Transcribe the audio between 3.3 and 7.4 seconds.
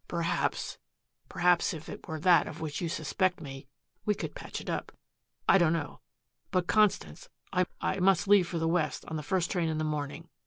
me, we could patch it up. I don't know. But, Constance,